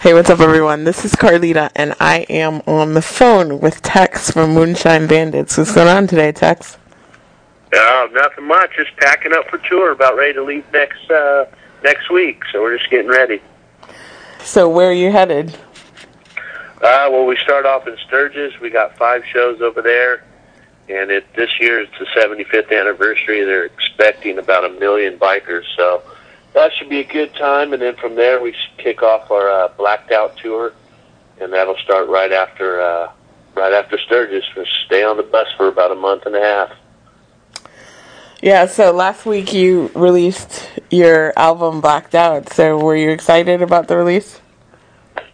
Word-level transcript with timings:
Hey, 0.00 0.14
what's 0.14 0.30
up, 0.30 0.38
everyone? 0.38 0.84
This 0.84 1.04
is 1.04 1.14
Carlita, 1.14 1.72
and 1.74 1.92
I 1.98 2.20
am 2.30 2.62
on 2.68 2.94
the 2.94 3.02
phone 3.02 3.58
with 3.58 3.82
Tex 3.82 4.30
from 4.30 4.54
Moonshine 4.54 5.08
Bandits. 5.08 5.58
What's 5.58 5.74
going 5.74 5.88
on 5.88 6.06
today, 6.06 6.30
Tex? 6.30 6.78
Uh, 7.76 8.06
nothing 8.12 8.46
much. 8.46 8.76
Just 8.76 8.96
packing 8.98 9.32
up 9.32 9.48
for 9.50 9.58
tour. 9.58 9.90
About 9.90 10.16
ready 10.16 10.34
to 10.34 10.44
leave 10.44 10.64
next 10.72 11.10
uh, 11.10 11.46
next 11.82 12.10
week. 12.10 12.44
So 12.52 12.62
we're 12.62 12.78
just 12.78 12.88
getting 12.90 13.10
ready. 13.10 13.42
So, 14.38 14.68
where 14.68 14.88
are 14.88 14.92
you 14.92 15.10
headed? 15.10 15.52
Uh, 16.76 17.08
well, 17.10 17.26
we 17.26 17.36
start 17.38 17.66
off 17.66 17.88
in 17.88 17.96
Sturgis. 18.06 18.52
We 18.60 18.70
got 18.70 18.96
five 18.96 19.24
shows 19.24 19.60
over 19.60 19.82
there, 19.82 20.22
and 20.88 21.10
it 21.10 21.26
this 21.34 21.50
year 21.58 21.80
is 21.80 21.88
the 21.98 22.06
75th 22.16 22.70
anniversary. 22.70 23.42
They're 23.44 23.64
expecting 23.64 24.38
about 24.38 24.64
a 24.64 24.78
million 24.78 25.18
bikers. 25.18 25.64
So 25.76 26.04
that 26.54 26.72
should 26.74 26.88
be 26.88 27.00
a 27.00 27.04
good 27.04 27.34
time. 27.34 27.72
And 27.72 27.82
then 27.82 27.96
from 27.96 28.14
there, 28.14 28.40
we 28.40 28.54
kick 28.76 29.02
off 29.02 29.30
our 29.30 29.50
uh, 29.50 29.68
Blacked 29.76 30.12
Out 30.12 30.36
tour, 30.36 30.72
and 31.40 31.52
that'll 31.52 31.76
start 31.78 32.08
right 32.08 32.32
after 32.32 32.80
uh, 32.80 33.12
right 33.54 33.72
after 33.72 33.98
Sturgis. 33.98 34.44
We'll 34.56 34.66
stay 34.86 35.04
on 35.04 35.16
the 35.16 35.22
bus 35.22 35.48
for 35.56 35.68
about 35.68 35.92
a 35.92 35.96
month 35.96 36.26
and 36.26 36.34
a 36.34 36.40
half. 36.40 36.72
Yeah, 38.40 38.66
so 38.66 38.92
last 38.92 39.26
week 39.26 39.52
you 39.52 39.90
released 39.94 40.70
your 40.90 41.32
album 41.36 41.80
Blacked 41.80 42.14
Out. 42.14 42.52
So, 42.52 42.78
were 42.78 42.94
you 42.94 43.10
excited 43.10 43.62
about 43.62 43.88
the 43.88 43.96
release? 43.96 44.40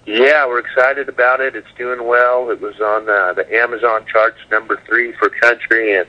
Yeah, 0.06 0.46
we're 0.46 0.58
excited 0.58 1.08
about 1.08 1.40
it. 1.40 1.54
It's 1.54 1.68
doing 1.76 2.06
well. 2.06 2.50
It 2.50 2.60
was 2.60 2.80
on 2.80 3.08
uh, 3.08 3.34
the 3.34 3.46
Amazon 3.54 4.06
charts, 4.10 4.38
number 4.50 4.80
three 4.86 5.12
for 5.12 5.28
country 5.28 5.98
and 5.98 6.06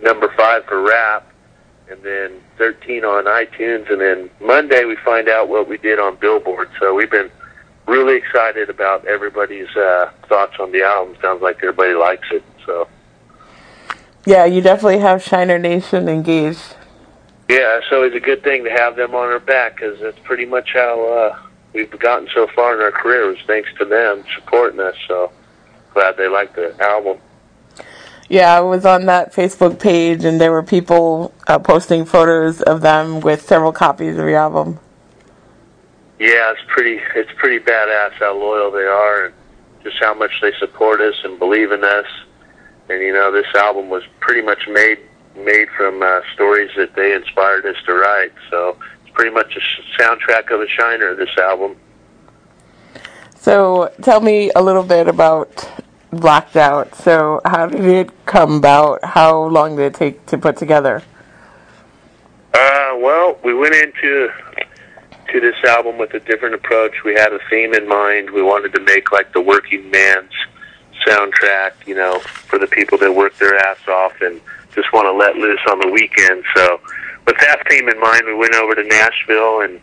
number 0.00 0.32
five 0.36 0.64
for 0.64 0.82
rap, 0.82 1.30
and 1.90 2.02
then 2.02 2.40
13 2.58 3.04
on 3.04 3.24
iTunes. 3.24 3.90
And 3.90 4.00
then 4.00 4.30
Monday 4.40 4.84
we 4.84 4.96
find 4.96 5.28
out 5.28 5.48
what 5.48 5.68
we 5.68 5.78
did 5.78 5.98
on 5.98 6.16
Billboard. 6.16 6.70
So 6.80 6.94
we've 6.94 7.10
been 7.10 7.30
really 7.86 8.16
excited 8.16 8.68
about 8.68 9.04
everybody's 9.06 9.74
uh, 9.76 10.10
thoughts 10.28 10.54
on 10.60 10.72
the 10.72 10.82
album. 10.82 11.16
Sounds 11.22 11.42
like 11.42 11.56
everybody 11.56 11.94
likes 11.94 12.26
it. 12.30 12.42
So. 12.66 12.88
Yeah, 14.26 14.44
you 14.44 14.60
definitely 14.60 14.98
have 14.98 15.22
Shiner 15.22 15.58
Nation 15.58 16.08
engaged. 16.08 16.76
Yeah, 17.48 17.80
so 17.88 18.02
it's 18.02 18.14
a 18.14 18.20
good 18.20 18.42
thing 18.42 18.64
to 18.64 18.70
have 18.70 18.96
them 18.96 19.14
on 19.14 19.32
our 19.32 19.40
back 19.40 19.76
because 19.76 19.98
that's 20.00 20.18
pretty 20.18 20.44
much 20.44 20.72
how 20.74 21.08
uh, 21.08 21.38
we've 21.72 21.90
gotten 21.98 22.28
so 22.34 22.46
far 22.46 22.74
in 22.74 22.82
our 22.82 22.92
career 22.92 23.26
was 23.26 23.38
thanks 23.46 23.70
to 23.78 23.86
them 23.86 24.22
supporting 24.34 24.80
us. 24.80 24.94
So 25.06 25.32
glad 25.94 26.18
they 26.18 26.28
like 26.28 26.54
the 26.54 26.76
album. 26.78 27.18
Yeah, 28.28 28.54
I 28.54 28.60
was 28.60 28.84
on 28.84 29.06
that 29.06 29.32
Facebook 29.32 29.80
page, 29.80 30.24
and 30.24 30.38
there 30.38 30.52
were 30.52 30.62
people 30.62 31.32
uh, 31.46 31.58
posting 31.58 32.04
photos 32.04 32.60
of 32.60 32.82
them 32.82 33.20
with 33.20 33.42
several 33.42 33.72
copies 33.72 34.18
of 34.18 34.26
your 34.26 34.36
album. 34.36 34.78
Yeah, 36.18 36.52
it's 36.52 36.60
pretty. 36.66 37.00
It's 37.14 37.30
pretty 37.36 37.64
badass 37.64 38.12
how 38.14 38.36
loyal 38.36 38.70
they 38.70 38.84
are, 38.84 39.26
and 39.26 39.34
just 39.82 39.96
how 40.00 40.12
much 40.12 40.32
they 40.42 40.52
support 40.58 41.00
us 41.00 41.14
and 41.24 41.38
believe 41.38 41.72
in 41.72 41.82
us. 41.84 42.06
And 42.90 43.00
you 43.00 43.12
know, 43.14 43.32
this 43.32 43.46
album 43.54 43.88
was 43.88 44.02
pretty 44.20 44.42
much 44.42 44.68
made 44.68 44.98
made 45.34 45.68
from 45.76 46.02
uh, 46.02 46.20
stories 46.34 46.70
that 46.76 46.94
they 46.96 47.14
inspired 47.14 47.64
us 47.64 47.76
to 47.86 47.94
write. 47.94 48.32
So 48.50 48.76
it's 49.02 49.14
pretty 49.14 49.30
much 49.30 49.56
a 49.56 50.02
soundtrack 50.02 50.52
of 50.52 50.60
a 50.60 50.68
shiner. 50.68 51.14
This 51.14 51.30
album. 51.38 51.76
So 53.36 53.90
tell 54.02 54.20
me 54.20 54.50
a 54.54 54.60
little 54.60 54.82
bit 54.82 55.08
about 55.08 55.70
Blacked 56.10 56.56
Out. 56.56 56.94
So 56.94 57.40
how 57.44 57.66
did 57.66 57.84
it 57.84 58.17
come 58.28 58.58
about? 58.58 59.04
How 59.04 59.44
long 59.46 59.74
did 59.74 59.86
it 59.86 59.94
take 59.94 60.26
to 60.26 60.38
put 60.38 60.56
together? 60.56 61.02
Uh, 62.54 62.96
well, 62.98 63.38
we 63.42 63.54
went 63.54 63.74
into 63.74 64.30
to 65.32 65.40
this 65.40 65.56
album 65.64 65.98
with 65.98 66.14
a 66.14 66.20
different 66.20 66.54
approach. 66.54 67.04
We 67.04 67.14
had 67.14 67.32
a 67.32 67.40
theme 67.50 67.74
in 67.74 67.88
mind. 67.88 68.30
We 68.30 68.42
wanted 68.42 68.72
to 68.74 68.80
make 68.80 69.10
like 69.10 69.32
the 69.32 69.40
working 69.40 69.90
man's 69.90 70.32
soundtrack, 71.06 71.72
you 71.86 71.94
know, 71.94 72.20
for 72.20 72.58
the 72.58 72.66
people 72.66 72.98
that 72.98 73.12
work 73.12 73.36
their 73.36 73.56
ass 73.56 73.78
off 73.88 74.20
and 74.20 74.40
just 74.74 74.92
want 74.92 75.06
to 75.06 75.12
let 75.12 75.36
loose 75.36 75.60
on 75.70 75.80
the 75.80 75.88
weekend. 75.88 76.44
So, 76.54 76.80
with 77.26 77.36
that 77.40 77.62
theme 77.68 77.88
in 77.88 78.00
mind, 78.00 78.22
we 78.26 78.34
went 78.34 78.54
over 78.54 78.74
to 78.74 78.84
Nashville 78.84 79.60
and 79.62 79.80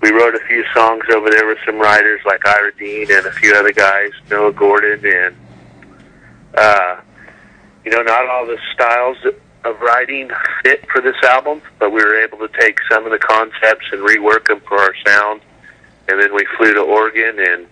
we 0.00 0.10
wrote 0.10 0.34
a 0.34 0.40
few 0.48 0.64
songs 0.74 1.04
over 1.14 1.30
there 1.30 1.46
with 1.46 1.58
some 1.64 1.78
writers 1.78 2.20
like 2.26 2.44
Ira 2.46 2.74
Dean 2.76 3.06
and 3.10 3.26
a 3.26 3.32
few 3.32 3.54
other 3.54 3.72
guys, 3.72 4.10
Noah 4.28 4.52
Gordon, 4.52 5.00
and 5.04 5.36
uh, 6.54 7.00
you 7.84 7.90
know, 7.90 8.02
not 8.02 8.28
all 8.28 8.46
the 8.46 8.58
styles 8.72 9.18
of 9.64 9.80
writing 9.80 10.30
fit 10.62 10.84
for 10.90 11.00
this 11.00 11.16
album, 11.22 11.62
but 11.78 11.90
we 11.90 12.02
were 12.02 12.20
able 12.22 12.38
to 12.38 12.48
take 12.58 12.78
some 12.90 13.04
of 13.04 13.12
the 13.12 13.18
concepts 13.18 13.86
and 13.92 14.02
rework 14.02 14.46
them 14.48 14.60
for 14.60 14.78
our 14.78 14.94
sound. 15.04 15.40
And 16.08 16.20
then 16.20 16.34
we 16.34 16.46
flew 16.56 16.74
to 16.74 16.80
Oregon 16.80 17.38
and 17.38 17.66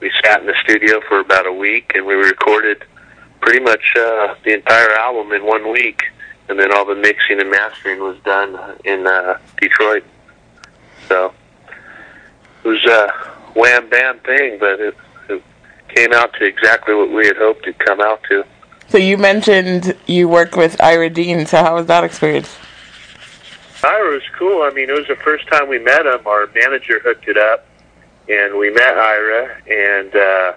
we 0.00 0.10
sat 0.24 0.40
in 0.40 0.46
the 0.46 0.54
studio 0.62 1.00
for 1.08 1.20
about 1.20 1.46
a 1.46 1.52
week 1.52 1.92
and 1.94 2.06
we 2.06 2.14
recorded 2.14 2.84
pretty 3.40 3.60
much 3.60 3.94
uh, 3.96 4.34
the 4.44 4.54
entire 4.54 4.90
album 4.92 5.32
in 5.32 5.44
one 5.44 5.72
week. 5.72 6.02
And 6.48 6.58
then 6.58 6.72
all 6.72 6.84
the 6.84 6.94
mixing 6.94 7.40
and 7.40 7.50
mastering 7.50 8.00
was 8.00 8.16
done 8.24 8.78
in 8.84 9.06
uh, 9.06 9.38
Detroit. 9.60 10.04
So 11.08 11.32
it 12.64 12.68
was 12.68 12.84
a 12.84 13.10
wham 13.58 13.88
bam 13.88 14.18
thing, 14.20 14.58
but 14.58 14.80
it, 14.80 14.96
it 15.28 15.42
came 15.88 16.12
out 16.12 16.32
to 16.34 16.44
exactly 16.44 16.94
what 16.94 17.10
we 17.10 17.26
had 17.26 17.36
hoped 17.36 17.62
it'd 17.62 17.78
come 17.78 18.00
out 18.00 18.22
to. 18.28 18.44
So 18.92 18.98
you 18.98 19.16
mentioned 19.16 19.96
you 20.06 20.28
worked 20.28 20.54
with 20.54 20.78
Ira 20.78 21.08
Dean. 21.08 21.46
So 21.46 21.56
how 21.62 21.76
was 21.76 21.86
that 21.86 22.04
experience? 22.04 22.54
Ira 23.82 24.12
was 24.12 24.22
cool. 24.38 24.64
I 24.64 24.68
mean, 24.68 24.90
it 24.90 24.92
was 24.92 25.08
the 25.08 25.16
first 25.16 25.48
time 25.48 25.66
we 25.66 25.78
met 25.78 26.04
him. 26.04 26.26
Our 26.26 26.46
manager 26.54 27.00
hooked 27.00 27.26
it 27.26 27.38
up, 27.38 27.66
and 28.28 28.58
we 28.58 28.68
met 28.68 28.98
Ira, 28.98 29.62
and 29.66 30.14
uh, 30.14 30.52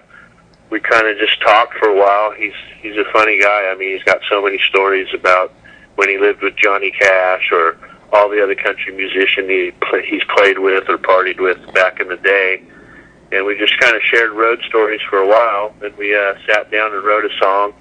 we 0.68 0.80
kind 0.80 1.06
of 1.06 1.16
just 1.16 1.40
talked 1.40 1.78
for 1.78 1.88
a 1.88 1.98
while. 1.98 2.30
He's 2.32 2.52
he's 2.82 2.98
a 2.98 3.10
funny 3.10 3.40
guy. 3.40 3.70
I 3.72 3.74
mean, 3.74 3.94
he's 3.94 4.04
got 4.04 4.20
so 4.28 4.42
many 4.42 4.58
stories 4.68 5.08
about 5.14 5.54
when 5.94 6.10
he 6.10 6.18
lived 6.18 6.42
with 6.42 6.56
Johnny 6.56 6.90
Cash 6.90 7.50
or 7.50 7.78
all 8.12 8.28
the 8.28 8.42
other 8.42 8.54
country 8.54 8.92
musicians 8.94 9.48
he 9.48 9.72
play, 9.80 10.04
he's 10.04 10.24
played 10.36 10.58
with 10.58 10.90
or 10.90 10.98
partied 10.98 11.40
with 11.40 11.56
back 11.72 12.00
in 12.00 12.08
the 12.08 12.18
day. 12.18 12.62
And 13.32 13.46
we 13.46 13.56
just 13.56 13.80
kind 13.80 13.96
of 13.96 14.02
shared 14.02 14.32
road 14.32 14.60
stories 14.68 15.00
for 15.08 15.20
a 15.20 15.26
while. 15.26 15.74
Then 15.80 15.96
we 15.96 16.14
uh, 16.14 16.34
sat 16.46 16.70
down 16.70 16.92
and 16.92 17.02
wrote 17.02 17.24
a 17.24 17.34
song. 17.38 17.72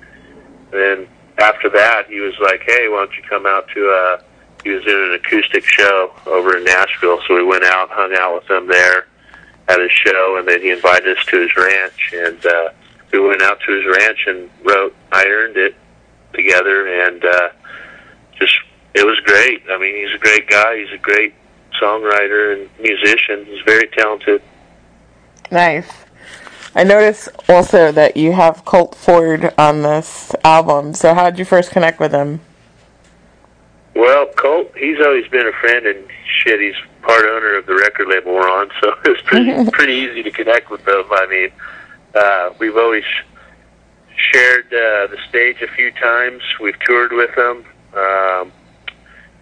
Then 0.76 1.08
after 1.38 1.70
that, 1.70 2.08
he 2.08 2.20
was 2.20 2.38
like, 2.40 2.62
"Hey, 2.66 2.88
why 2.90 3.06
don't 3.06 3.16
you 3.16 3.24
come 3.24 3.46
out 3.46 3.68
to?" 3.70 3.90
Uh, 3.90 4.22
he 4.64 4.72
was 4.72 4.84
in 4.86 4.96
an 4.96 5.14
acoustic 5.14 5.64
show 5.64 6.12
over 6.26 6.58
in 6.58 6.64
Nashville, 6.64 7.22
so 7.28 7.36
we 7.36 7.44
went 7.44 7.64
out, 7.64 7.90
hung 7.92 8.16
out 8.16 8.36
with 8.36 8.50
him 8.50 8.68
there 8.68 9.06
at 9.68 9.80
his 9.80 9.92
show, 9.92 10.38
and 10.38 10.48
then 10.48 10.62
he 10.62 10.72
invited 10.72 11.18
us 11.18 11.26
to 11.26 11.42
his 11.42 11.56
ranch, 11.56 12.14
and 12.14 12.46
uh, 12.46 12.70
we 13.12 13.20
went 13.20 13.42
out 13.42 13.60
to 13.66 13.72
his 13.72 13.86
ranch 13.86 14.26
and 14.28 14.50
wrote 14.64 14.96
"I 15.12 15.26
Earned 15.28 15.58
It" 15.58 15.76
together, 16.34 17.06
and 17.06 17.24
uh, 17.24 17.50
just 18.38 18.54
it 18.94 19.06
was 19.06 19.20
great. 19.22 19.64
I 19.70 19.78
mean, 19.78 19.96
he's 19.96 20.16
a 20.16 20.20
great 20.20 20.50
guy. 20.50 20.78
He's 20.78 20.92
a 20.92 20.98
great 20.98 21.34
songwriter 21.82 22.54
and 22.54 22.70
musician. 22.80 23.46
He's 23.46 23.62
very 23.66 23.88
talented. 23.90 24.42
Nice. 25.52 26.05
I 26.78 26.84
noticed 26.84 27.30
also 27.48 27.94
that 27.94 28.18
you 28.18 28.34
have 28.34 28.66
Colt 28.66 28.96
Ford 28.96 29.54
on 29.58 29.82
this 29.82 30.36
album. 30.44 30.94
So 30.94 31.14
how 31.14 31.30
did 31.30 31.40
you 31.40 31.46
first 31.46 31.72
connect 31.72 32.02
with 32.02 32.12
him? 32.12 32.42
Well, 33.96 34.28
Colt, 34.36 34.74
he's 34.78 35.00
always 35.00 35.26
been 35.30 35.48
a 35.48 35.54
friend, 35.54 35.88
and 35.88 36.06
shit, 36.28 36.60
he's 36.60 36.76
part 37.02 37.24
owner 37.24 37.56
of 37.56 37.66
the 37.66 37.76
record 37.76 38.10
label 38.10 38.34
we're 38.34 38.50
on, 38.50 38.70
so 38.82 38.94
it's 39.06 39.22
pretty 39.22 39.72
pretty 39.72 39.94
easy 39.94 40.22
to 40.24 40.32
connect 40.32 40.70
with 40.70 40.84
them. 40.84 41.06
I 41.12 41.28
mean, 41.28 41.52
uh, 42.14 42.54
we've 42.60 42.76
always 42.76 43.06
shared 44.18 44.66
uh, 44.68 45.08
the 45.08 45.18
stage 45.30 45.62
a 45.62 45.68
few 45.68 45.92
times. 45.92 46.42
We've 46.60 46.78
toured 46.82 47.14
with 47.14 47.34
them, 47.36 47.64
um, 47.94 48.52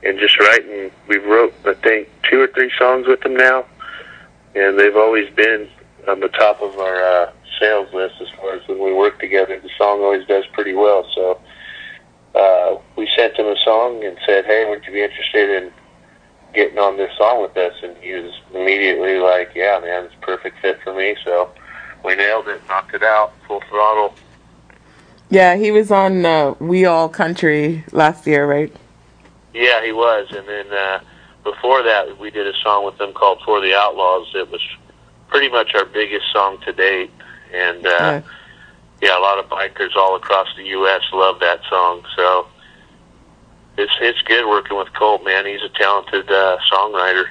and 0.04 0.20
just 0.20 0.40
writing. 0.40 0.92
We've 1.08 1.26
wrote, 1.26 1.56
I 1.66 1.74
think, 1.74 2.10
two 2.30 2.40
or 2.42 2.48
three 2.48 2.72
songs 2.78 3.08
with 3.08 3.22
them 3.22 3.36
now, 3.36 3.66
and 4.54 4.78
they've 4.78 4.96
always 4.96 5.34
been 5.34 5.68
on 6.08 6.19
the 6.19 6.30
top 6.30 6.62
of 6.62 6.78
our 6.78 7.03
uh, 7.03 7.32
sales 7.59 7.94
list 7.94 8.16
as 8.22 8.29
far 8.29 8.53
as 8.53 8.67
when 8.67 8.79
we 8.79 8.94
work 8.94 9.20
together. 9.20 9.59
The 9.59 9.70
song 9.78 10.02
always 10.02 10.26
does 10.28 10.46
pretty 10.53 10.73
well, 10.73 11.08
so 11.14 11.40
uh, 12.35 12.78
we 12.96 13.09
sent 13.16 13.38
him 13.38 13.47
a 13.47 13.58
song 13.58 14.03
and 14.03 14.17
said, 14.26 14.46
"Hey, 14.46 14.70
would 14.70 14.85
you 14.85 14.94
be 14.94 15.03
interested 15.03 15.50
in 15.50 15.72
getting 16.53 16.78
on 16.78 16.97
this 16.97 17.11
song 17.17 17.41
with 17.41 17.55
us?" 17.58 17.73
And 17.84 17.96
he 17.97 18.14
was 18.14 18.34
immediately 18.53 19.17
like, 19.17 19.52
"Yeah, 19.55 19.79
man, 19.79 20.05
it's 20.05 20.16
a 20.16 20.26
perfect 20.26 20.59
fit 20.61 20.82
for 20.84 20.94
me." 20.94 21.16
So 21.23 21.50
we 22.03 22.16
nailed 22.16 22.47
it, 22.47 22.61
knocked 22.67 22.94
it 22.94 23.03
out, 23.03 23.34
full 23.47 23.61
throttle. 23.70 24.14
Yeah, 25.29 25.55
he 25.55 25.72
was 25.72 25.90
on 25.90 26.26
uh, 26.26 26.53
We 26.59 26.85
All 26.85 27.09
Country 27.09 27.84
last 27.91 28.28
year, 28.28 28.46
right? 28.46 28.72
Yeah, 29.53 29.84
he 29.84 29.91
was, 29.91 30.28
and 30.32 30.47
then 30.47 30.72
uh, 30.72 31.00
before 31.44 31.84
that, 31.84 32.20
we 32.20 32.29
did 32.29 32.47
a 32.47 32.53
song 32.64 32.85
with 32.85 32.97
them 32.97 33.14
called 33.14 33.40
"For 33.46 33.61
the 33.61 33.73
Outlaws." 33.73 34.32
It 34.35 34.52
was 34.52 34.61
pretty 35.34 35.50
much 35.50 35.74
our 35.74 35.84
biggest 35.85 36.32
song 36.32 36.59
to 36.64 36.72
date, 36.72 37.09
and 37.52 37.88
uh, 37.88 37.90
Yeah. 37.90 38.22
yeah, 39.02 39.18
a 39.18 39.22
lot 39.22 39.40
of 39.40 39.50
bikers 39.50 39.96
all 39.96 40.16
across 40.16 40.47
the 40.56 40.64
U.S. 40.78 41.02
love 41.12 41.40
that 41.40 41.59
song. 41.68 42.06
So 42.16 42.46
it's 43.80 43.91
it's 44.00 44.22
good 44.22 44.47
working 44.47 44.78
with 44.78 44.94
Colt, 44.94 45.26
man. 45.26 45.47
He's 45.47 45.64
a 45.64 45.70
talented 45.70 46.30
uh, 46.30 46.59
songwriter. 46.72 47.26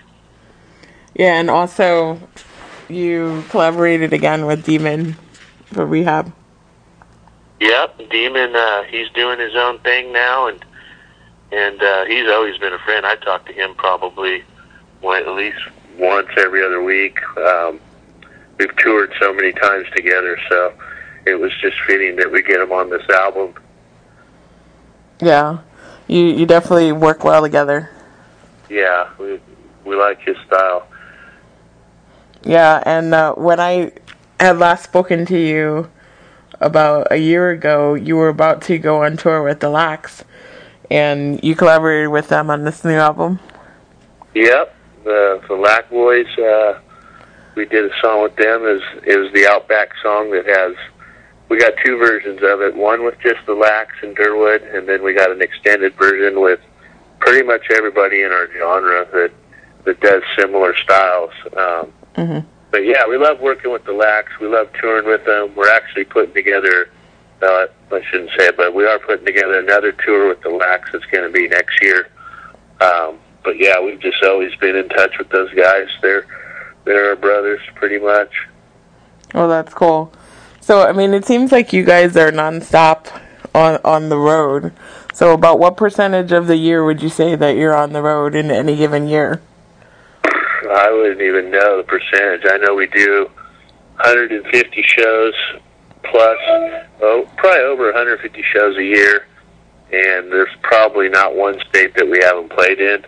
Yeah, 1.15 1.39
and 1.39 1.49
also 1.49 2.19
you 2.89 3.45
collaborated 3.51 4.13
again 4.13 4.47
with 4.47 4.67
Demun 4.67 5.15
for 5.67 5.87
Rehab. 5.87 6.33
Yep, 7.61 7.99
Demun. 8.11 8.57
Uh, 8.57 8.83
he's 8.91 9.09
doing 9.11 9.39
his 9.39 9.55
own 9.55 9.79
thing 9.79 10.13
now, 10.13 10.49
and 10.49 10.59
and 11.53 11.81
uh, 11.81 12.05
he's 12.07 12.29
always 12.29 12.59
been 12.59 12.73
a 12.73 12.79
friend. 12.81 13.07
I 13.07 13.15
talk 13.15 13.47
to 13.47 13.53
him 13.53 13.77
probably 13.77 14.43
one, 15.01 15.23
at 15.23 15.29
least 15.37 15.61
once 15.97 16.29
every 16.37 16.65
other 16.65 16.83
week. 16.83 17.23
Um, 17.37 17.79
we've 18.63 18.77
toured 18.77 19.13
so 19.21 19.33
many 19.33 19.53
times 19.53 19.87
together, 19.95 20.39
so 20.49 20.73
it 21.27 21.35
was 21.35 21.53
just 21.61 21.77
fitting 21.87 22.17
that 22.17 22.31
we 22.31 22.43
get 22.43 22.61
him 22.61 22.73
on 22.73 22.91
this 22.91 23.09
album. 23.11 23.55
Yeah, 25.21 25.59
you 26.07 26.25
you 26.25 26.47
definitely 26.47 26.93
work 26.93 27.25
well 27.25 27.43
together. 27.43 27.91
Yeah, 28.69 29.09
we 29.19 29.41
we 29.85 29.97
like 29.97 30.21
his 30.21 30.37
style. 30.47 30.87
Yeah, 32.45 32.83
and 32.87 33.15
uh, 33.15 33.35
when 33.35 33.61
I 33.61 33.93
had 34.41 34.59
last 34.59 34.85
spoken 34.85 35.27
to 35.27 35.39
you 35.39 35.91
about 36.61 37.09
a 37.11 37.17
year 37.17 37.51
ago, 37.51 37.95
you 37.95 38.17
were 38.17 38.29
about 38.29 38.63
to 38.63 38.79
go 38.79 39.05
on 39.05 39.17
tour 39.17 39.43
with 39.43 39.61
the 39.61 39.69
Lacs, 39.69 40.25
and 40.91 41.43
you 41.43 41.55
collaborated 41.55 42.11
with 42.11 42.29
them 42.29 42.51
on 42.51 42.65
this 42.65 42.85
new 42.85 42.95
album. 42.95 43.41
Yep, 44.35 44.75
the 45.05 45.43
the 45.49 45.55
Lack 45.55 45.91
Boys. 45.91 46.27
Uh, 46.39 46.81
we 47.55 47.65
did 47.67 47.85
a 47.91 47.95
song 48.01 48.23
with 48.23 48.37
them. 48.37 48.65
Is 48.67 48.83
is 49.05 49.33
the 49.33 49.47
Outback 49.51 49.91
song 50.03 50.31
that 50.33 50.47
has. 50.47 50.75
We 51.49 51.59
got 51.59 51.75
two 51.85 51.99
versions 51.99 52.41
of 52.43 52.63
it. 52.63 52.75
One 52.75 53.05
with 53.05 53.19
just 53.21 53.45
the 53.47 53.53
Lacs 53.55 53.95
and 54.03 54.17
Durwood, 54.17 54.75
and 54.75 54.89
then 54.89 55.03
we 55.03 55.13
got 55.13 55.31
an 55.31 55.43
extended 55.43 55.95
version 55.97 56.41
with 56.41 56.61
pretty 57.21 57.47
much 57.47 57.67
everybody 57.71 58.23
in 58.23 58.33
our 58.33 58.49
genre 58.57 59.07
that 59.13 59.31
that 59.85 60.01
does 60.01 60.23
similar 60.39 60.75
styles. 60.77 61.33
Um, 61.57 61.93
Mhm. 62.17 62.45
But 62.71 62.85
yeah, 62.87 63.07
we 63.07 63.19
love 63.19 63.41
working 63.41 63.71
with 63.71 63.85
the 63.85 63.93
Lacs. 63.93 64.33
We 64.41 64.47
love 64.49 64.69
touring 64.81 65.07
with 65.07 65.25
them. 65.27 65.55
We're 65.55 65.69
actually 65.71 66.05
putting 66.05 66.33
together. 66.33 66.89
Uh, 67.43 67.67
I 67.91 68.01
shouldn't 68.11 68.31
say 68.39 68.47
it, 68.47 68.57
but 68.57 68.73
we 68.73 68.87
are 68.87 68.99
putting 68.99 69.27
together 69.27 69.59
another 69.59 69.93
tour 69.93 70.29
with 70.29 70.41
the 70.43 70.49
Lacs. 70.51 70.89
It's 70.95 71.05
going 71.07 71.25
to 71.25 71.31
be 71.31 71.49
next 71.49 71.83
year. 71.83 72.09
Um, 72.81 73.19
but 73.45 73.59
yeah, 73.59 73.79
we've 73.81 73.99
just 74.01 74.23
always 74.23 74.55
been 74.57 74.77
in 74.77 74.89
touch 74.89 75.19
with 75.19 75.29
those 75.31 75.53
guys. 75.53 75.89
They're 76.01 76.25
they're 76.85 77.11
our 77.11 77.17
brothers, 77.17 77.61
pretty 77.75 77.99
much. 77.99 78.49
Oh, 79.35 79.49
that's 79.49 79.73
cool. 79.73 80.13
So, 80.61 80.83
I 80.83 80.93
mean, 80.93 81.15
it 81.15 81.25
seems 81.25 81.53
like 81.53 81.73
you 81.73 81.85
guys 81.85 82.17
are 82.17 82.31
nonstop 82.31 83.21
on 83.55 83.81
on 83.85 84.09
the 84.09 84.19
road. 84.19 84.73
So, 85.13 85.33
about 85.33 85.59
what 85.59 85.77
percentage 85.77 86.33
of 86.33 86.47
the 86.47 86.57
year 86.57 86.85
would 86.85 87.03
you 87.03 87.09
say 87.09 87.35
that 87.35 87.57
you're 87.57 87.75
on 87.75 87.93
the 87.93 88.03
road 88.03 88.35
in 88.35 88.51
any 88.51 88.77
given 88.77 89.09
year? 89.09 89.43
I 90.25 90.91
wouldn't 90.91 91.21
even 91.21 91.51
know 91.51 91.79
the 91.79 91.83
percentage. 91.83 92.43
I 92.47 92.57
know 92.59 92.75
we 92.75 92.87
do 92.87 93.29
150 93.97 94.83
shows 94.83 95.35
plus, 96.05 96.39
oh, 97.01 97.29
probably 97.37 97.61
over 97.61 97.85
150 97.87 98.43
shows 98.53 98.77
a 98.77 98.83
year, 98.83 99.27
and 99.93 100.31
there's 100.31 100.55
probably 100.63 101.09
not 101.09 101.35
one 101.35 101.61
state 101.69 101.95
that 101.97 102.09
we 102.09 102.21
haven't 102.23 102.51
played 102.51 102.81
in. 102.81 103.05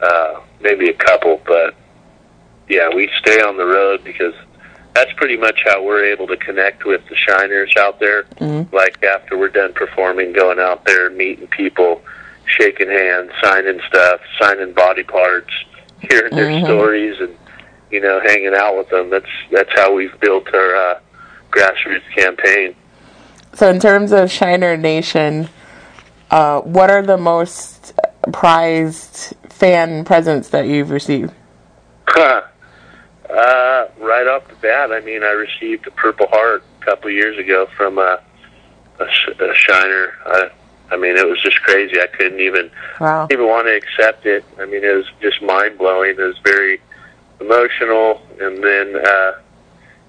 Uh, 0.00 0.40
maybe 0.60 0.90
a 0.90 0.94
couple, 0.94 1.40
but 1.46 1.74
yeah, 2.68 2.88
we 2.94 3.10
stay 3.18 3.40
on 3.40 3.56
the 3.56 3.64
road 3.64 4.02
because 4.04 4.34
that's 4.94 5.12
pretty 5.14 5.36
much 5.36 5.60
how 5.64 5.82
we're 5.82 6.04
able 6.04 6.26
to 6.26 6.36
connect 6.36 6.84
with 6.84 7.02
the 7.08 7.14
shiners 7.14 7.76
out 7.76 8.00
there. 8.00 8.24
Mhm. 8.40 8.72
Like 8.72 9.02
after 9.04 9.36
we're 9.36 9.48
done 9.48 9.72
performing, 9.74 10.32
going 10.32 10.58
out 10.58 10.84
there, 10.84 11.10
meeting 11.10 11.46
people, 11.48 12.02
shaking 12.46 12.88
hands, 12.88 13.30
signing 13.42 13.80
stuff, 13.88 14.20
signing 14.40 14.72
body 14.72 15.02
parts, 15.02 15.50
hearing 16.00 16.34
their 16.34 16.46
Mhm. 16.46 16.64
stories, 16.64 17.20
and 17.20 17.36
you 17.90 18.00
know, 18.00 18.20
hanging 18.20 18.54
out 18.54 18.76
with 18.76 18.88
them. 18.88 19.10
That's 19.10 19.30
that's 19.50 19.70
how 19.74 19.92
we've 19.92 20.18
built 20.20 20.52
our 20.54 20.76
uh, 20.76 20.98
grassroots 21.50 22.08
campaign. 22.14 22.74
So, 23.54 23.68
in 23.68 23.80
terms 23.80 24.12
of 24.12 24.30
Shiner 24.30 24.76
Nation, 24.76 25.48
uh, 26.30 26.60
what 26.60 26.90
are 26.90 27.02
the 27.02 27.16
most 27.16 27.94
prized 28.32 29.34
fan 29.48 30.04
presents 30.04 30.48
that 30.50 30.66
you've 30.66 30.90
received? 30.90 31.32
Uh, 33.30 33.88
right 33.98 34.26
off 34.26 34.46
the 34.48 34.54
bat, 34.56 34.92
I 34.92 35.00
mean, 35.00 35.22
I 35.22 35.30
received 35.30 35.86
a 35.86 35.90
Purple 35.90 36.26
Heart 36.28 36.64
a 36.80 36.84
couple 36.84 37.08
of 37.08 37.14
years 37.14 37.38
ago 37.38 37.66
from 37.76 37.98
a, 37.98 38.20
a, 39.00 39.06
sh- 39.10 39.28
a 39.38 39.54
Shiner. 39.54 40.12
I, 40.26 40.50
I 40.90 40.96
mean, 40.96 41.16
it 41.16 41.26
was 41.26 41.40
just 41.42 41.60
crazy. 41.62 42.00
I 42.00 42.06
couldn't 42.06 42.40
even 42.40 42.70
Wow. 43.00 43.26
even 43.30 43.46
want 43.46 43.66
to 43.66 43.74
accept 43.76 44.24
it. 44.26 44.44
I 44.60 44.66
mean, 44.66 44.84
it 44.84 44.94
was 44.94 45.06
just 45.20 45.42
mind 45.42 45.78
blowing. 45.78 46.10
It 46.10 46.18
was 46.18 46.38
very 46.44 46.80
emotional, 47.40 48.22
and 48.40 48.62
then 48.62 48.96
uh, 49.04 49.32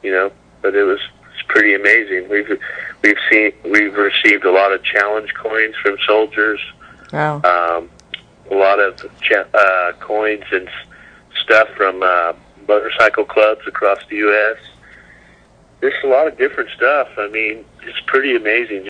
you 0.03 0.11
know, 0.11 0.31
but 0.61 0.75
it 0.75 0.83
was 0.83 0.99
it's 1.33 1.43
pretty 1.47 1.73
amazing. 1.75 2.29
We've 2.29 2.59
we've 3.03 3.17
seen 3.29 3.51
we've 3.65 3.95
received 3.95 4.45
a 4.45 4.51
lot 4.51 4.71
of 4.71 4.83
challenge 4.83 5.33
coins 5.33 5.75
from 5.81 5.97
soldiers 6.05 6.59
Wow. 7.11 7.37
um, 7.43 7.89
a 8.51 8.55
lot 8.55 8.79
of 8.79 8.95
cha- 9.21 9.45
uh, 9.53 9.93
coins 9.93 10.43
and 10.51 10.67
s- 10.67 10.73
stuff 11.43 11.67
from 11.75 12.03
uh, 12.03 12.33
motorcycle 12.67 13.25
clubs 13.25 13.61
across 13.67 13.99
the 14.09 14.17
U.S. 14.17 14.57
There's 15.79 16.03
a 16.03 16.07
lot 16.07 16.27
of 16.27 16.37
different 16.37 16.69
stuff. 16.71 17.07
I 17.17 17.27
mean, 17.27 17.65
it's 17.83 17.99
pretty 18.07 18.35
amazing 18.35 18.85